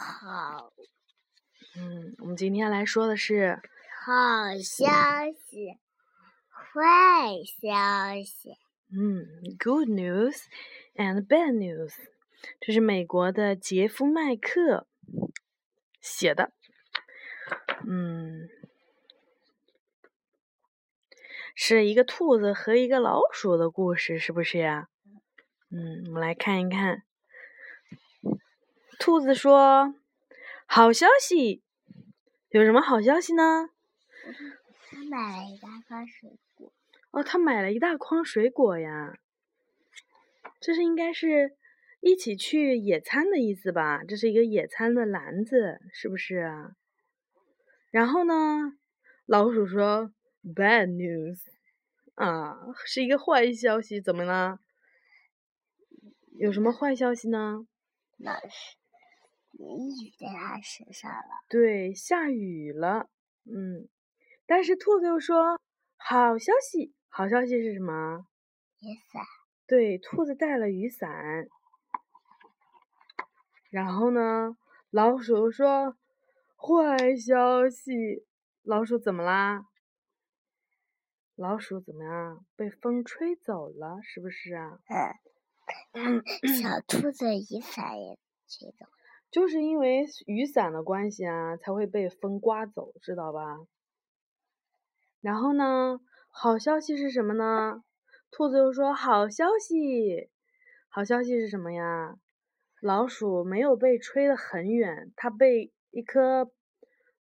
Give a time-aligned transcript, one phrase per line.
[0.00, 0.72] 好，
[1.74, 3.60] 嗯，我们今天来说的是
[4.06, 4.86] 好消
[5.34, 5.76] 息，
[6.48, 8.56] 坏消息。
[8.92, 9.26] 嗯
[9.58, 10.44] ，good news
[10.94, 11.94] and bad news，
[12.60, 14.86] 这是美国的杰夫麦克
[16.00, 16.52] 写的。
[17.84, 18.48] 嗯，
[21.56, 24.88] 是一个兔子和一个老鼠的故事，是不是呀？
[25.72, 27.02] 嗯，我们来看一看。
[28.98, 29.94] 兔子说
[30.66, 31.62] ：“好消息，
[32.50, 33.70] 有什么好消息呢？”
[34.90, 36.72] 他买了一大筐水果。
[37.12, 39.18] 哦，他买了一大筐水果呀。
[40.60, 41.56] 这是应该是
[42.00, 44.02] 一起去野餐的意思吧？
[44.02, 46.72] 这是一个野餐的篮子，是不是啊？
[47.90, 48.72] 然后呢，
[49.26, 51.38] 老鼠说：“Bad news，
[52.14, 54.58] 啊，是一个坏消息，怎么了？
[56.36, 57.64] 有什么坏消息呢？”
[58.18, 58.77] 老师。
[59.58, 61.44] 雨在他身上了。
[61.48, 63.08] 对，下雨了。
[63.44, 63.88] 嗯，
[64.46, 65.60] 但是兔子又说
[65.96, 68.26] ：“好消息，好消息是什么？
[68.80, 69.22] 雨伞。”
[69.66, 71.10] 对，兔子带了雨伞。
[73.70, 74.56] 然后呢，
[74.90, 75.96] 老鼠说
[76.56, 78.26] ：“坏消息，
[78.62, 79.66] 老鼠怎么啦？
[81.34, 82.46] 老鼠怎么样？
[82.56, 84.78] 被风吹走了，是不是啊？”
[85.92, 86.22] 嗯，
[86.60, 88.97] 小兔子雨伞也吹走了。
[89.30, 93.58] 就是因为雨伞的关系啊，才会被风刮走，知道吧？
[95.20, 97.84] 然后呢，好消息是什么呢？
[98.30, 100.30] 兔子又说：“好消息，
[100.88, 102.16] 好消息是什么呀？
[102.80, 106.50] 老鼠没有被吹得很远，它被一棵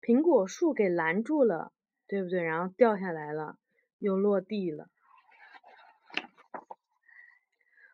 [0.00, 1.72] 苹果树给拦住了，
[2.06, 2.42] 对不对？
[2.42, 3.58] 然后掉下来了，
[3.98, 4.88] 又落地了。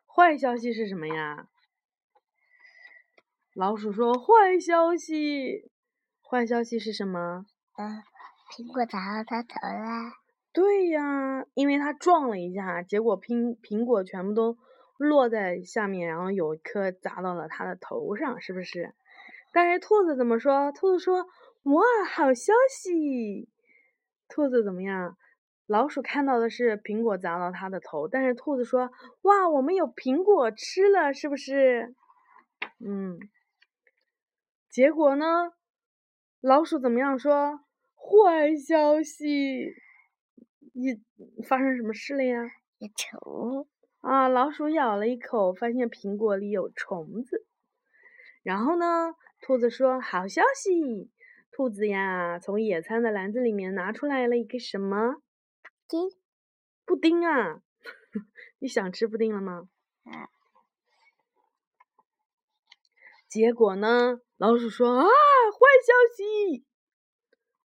[0.05, 1.47] 坏消息是什么呀？”
[3.55, 5.71] 老鼠说：“坏消息，
[6.21, 7.45] 坏消息是什么？
[7.77, 8.03] 嗯，
[8.51, 10.11] 苹果砸到它头了。
[10.51, 14.57] 对呀，因为它撞了一下，结果苹苹果全部都
[14.97, 18.93] 落在下面，然后有一颗砸到了它的头上，是不是？
[19.53, 20.73] 但是兔子怎么说？
[20.73, 21.25] 兔子说：
[21.63, 21.81] 哇，
[22.13, 23.47] 好消息！
[24.27, 25.15] 兔子怎么样？
[25.65, 31.95] 老鼠看到的是苹果砸到它的头，但是兔子说：哇，我们有苹果吃了，是不是？
[32.85, 33.17] 嗯。
[34.75, 35.53] 结果呢？
[36.41, 37.61] 老鼠怎么样说？
[37.95, 39.73] 坏消息！
[40.73, 41.01] 一
[41.47, 42.41] 发生什么事了呀？
[42.79, 43.69] 有虫
[44.01, 44.27] 啊！
[44.27, 47.45] 老鼠咬了一口，发现苹果里有虫子。
[48.43, 49.15] 然后呢？
[49.39, 51.09] 兔子说：“好消息！
[51.53, 55.13] 兔子呀，从野餐的篮子里面拿出来了一个什么？
[55.13, 56.09] 布丁？
[56.85, 57.61] 布丁啊！
[58.59, 59.69] 你想吃布丁了吗？”
[60.03, 60.34] 啊。
[63.35, 64.21] 结果呢？
[64.37, 66.65] 老鼠说：“啊，坏消息！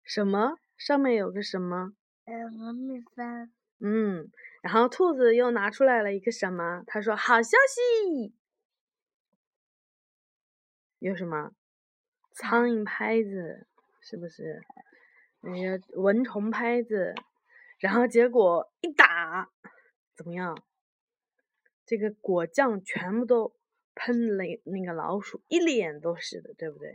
[0.01, 0.55] 什么？
[0.75, 1.91] 上面有个什么？
[2.25, 3.51] 呃，蜜蜂。
[3.79, 4.31] 嗯，
[4.63, 6.81] 然后兔子又拿出来了一个什么？
[6.87, 8.33] 他说：好消息！
[10.97, 11.51] 有什么？
[12.33, 13.67] 苍蝇拍子，
[14.01, 14.63] 是不是？
[15.41, 17.13] 那个蚊虫拍子。
[17.77, 19.51] 然后结果一打，
[20.17, 20.59] 怎么样？
[21.85, 23.53] 这个果酱全部都。”
[23.95, 26.91] 喷了那个老鼠一脸都是的，对不对？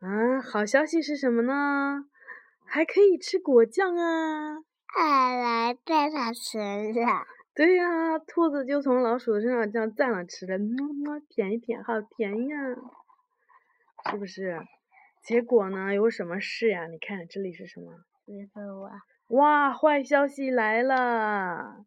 [0.00, 2.06] 啊，好消息是什么呢？
[2.66, 4.56] 还可以吃果酱啊！
[4.92, 7.24] 快来带它吃了。
[7.54, 12.56] 对呀，兔子就从老鼠的身上这样蘸了吃的，么么舔一舔，好甜呀，
[14.10, 14.58] 是不是？
[15.22, 16.86] 结果呢，有什么事呀？
[16.86, 17.92] 你看这里是什么？
[18.24, 19.02] 蜜蜂啊！
[19.28, 21.84] 哇，坏消息来了！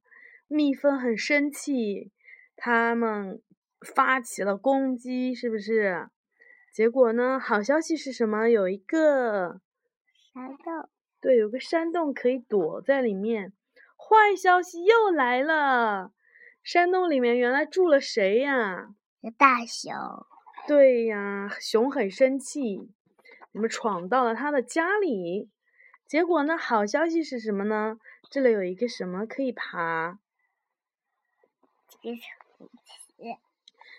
[0.47, 2.11] 蜜蜂很生气，
[2.55, 3.41] 它们。
[3.85, 6.09] 发起了攻击，是不是？
[6.73, 7.39] 结果呢？
[7.39, 8.49] 好消息是什么？
[8.49, 9.61] 有一个
[10.33, 10.89] 山洞，
[11.21, 13.53] 对，有个山洞可以躲在里面。
[13.95, 16.11] 坏消息又来了，
[16.63, 18.93] 山洞里面原来住了谁呀？
[19.37, 19.93] 大熊。
[20.67, 22.91] 对呀，熊很生气，
[23.51, 25.49] 你们闯到了他的家里。
[26.05, 26.57] 结果呢？
[26.57, 27.97] 好消息是什么呢？
[28.29, 30.19] 这里有一个什么可以爬？
[31.89, 32.17] 这个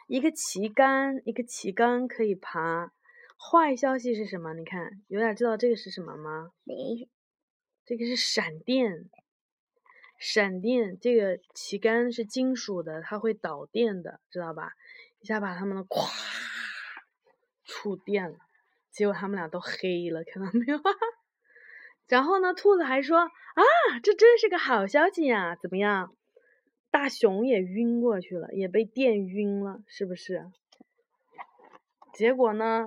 [0.06, 2.92] 一个旗杆，一个旗杆可以爬。
[3.38, 4.54] 坏消息是什么？
[4.54, 6.52] 你看，有点知道这个是什么吗？
[6.64, 7.08] 没。
[7.84, 9.10] 这个是闪电。
[10.18, 14.72] 闪电，这个旗杆是金属的，它会导电的，知道吧？
[15.20, 16.08] 一下把它们咵
[17.64, 18.38] 触电了，
[18.90, 20.80] 结果他们俩都黑了，看到没有？
[22.06, 23.62] 然后呢，兔子还说：“啊，
[24.02, 25.56] 这真是个好消息呀！
[25.60, 26.14] 怎么样？”
[26.96, 30.50] 大熊也晕过去了，也被电晕了，是不是？
[32.14, 32.86] 结果呢？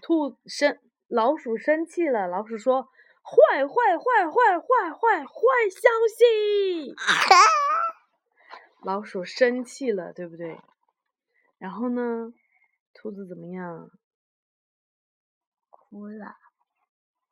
[0.00, 0.78] 兔生
[1.08, 2.88] 老鼠生气了，老鼠说
[3.22, 6.94] ：“坏坏坏坏坏坏坏消息！
[8.82, 10.58] ”老鼠生气了，对不对？
[11.58, 12.32] 然后呢，
[12.94, 13.90] 兔子怎么样？
[15.68, 16.34] 哭了。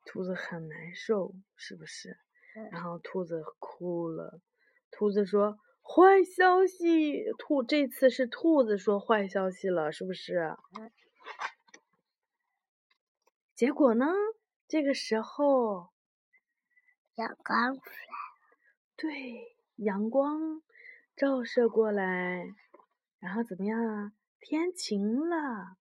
[0.05, 2.19] 兔子很难受，是不是？
[2.71, 4.39] 然后兔子哭了。
[4.91, 5.57] 兔子说
[5.91, 10.55] ：“坏消息！”兔这次是兔子说坏消息了，是不是？
[13.55, 14.05] 结果呢？
[14.67, 15.89] 这个时候，
[17.15, 17.91] 阳光出来
[18.95, 20.61] 对，阳光
[21.15, 22.45] 照射过来，
[23.19, 24.11] 然后怎么样啊？
[24.39, 25.75] 天晴了。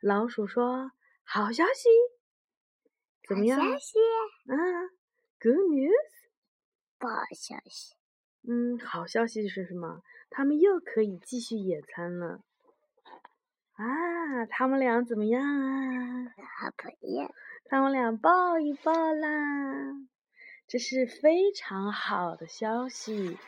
[0.00, 0.92] 老鼠说
[1.26, 1.88] ：“好消息。”
[3.28, 3.58] 怎么样？
[3.58, 3.98] 消息。
[4.46, 4.54] 啊
[5.40, 5.92] ，Good news。
[6.98, 7.99] 不好消息。
[8.42, 10.02] 嗯，好消息是什么？
[10.30, 12.40] 他们又可以继续野餐了。
[13.72, 16.24] 啊，他们俩怎么样啊？
[16.58, 17.34] 好朋友。
[17.64, 19.28] 他们俩抱一抱啦。
[20.66, 23.38] 这是非常好的消息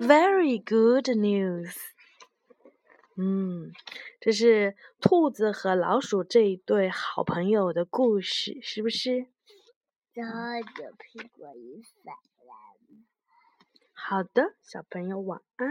[0.00, 1.74] ，Very good news。
[3.16, 3.72] 嗯，
[4.20, 9.26] 这是兔子和老鼠这一对好朋友的故事，是不是？
[10.14, 12.31] 然后就苹果一伞了。
[14.04, 15.68] 好的，小朋友晚安。